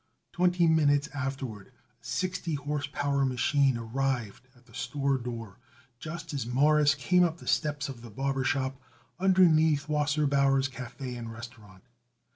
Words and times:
Twenty 0.31 0.65
minutes 0.65 1.09
afterward 1.13 1.67
a 1.67 1.71
sixty 2.03 2.55
horsepower 2.55 3.23
machine 3.23 3.77
arrived 3.77 4.47
at 4.55 4.65
the 4.65 4.73
store 4.73 5.19
door 5.19 5.59
just 5.99 6.33
as 6.33 6.43
Morris 6.47 6.95
came 6.95 7.23
up 7.23 7.37
the 7.37 7.45
steps 7.45 7.87
of 7.87 8.01
the 8.01 8.09
barber 8.09 8.43
shop 8.43 8.81
underneath 9.19 9.87
Wasserbauer's 9.87 10.69
Café 10.69 11.15
and 11.19 11.31
Restaurant. 11.31 11.83